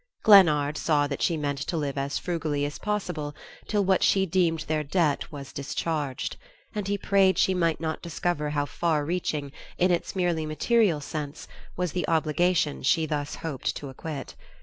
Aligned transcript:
Glennard 0.23 0.79
saw 0.79 1.05
that 1.05 1.21
she 1.21 1.37
meant 1.37 1.59
to 1.59 1.77
live 1.77 1.95
as 1.95 2.17
frugally 2.17 2.65
as 2.65 2.79
possible 2.79 3.35
till 3.67 3.85
what 3.85 4.01
she 4.01 4.25
deemed 4.25 4.61
their 4.61 4.83
debt 4.83 5.31
was 5.31 5.53
discharged; 5.53 6.37
and 6.73 6.87
he 6.87 6.97
prayed 6.97 7.37
she 7.37 7.53
might 7.53 7.79
not 7.79 8.01
discover 8.01 8.49
how 8.49 8.65
far 8.65 9.05
reaching, 9.05 9.51
in 9.77 9.91
its 9.91 10.15
merely 10.15 10.47
material 10.47 11.01
sense, 11.01 11.47
was 11.77 11.91
the 11.91 12.07
obligation 12.07 12.81
she 12.81 13.05
thus 13.05 13.35
hoped 13.35 13.75
to 13.75 13.89
acquit. 13.89 14.35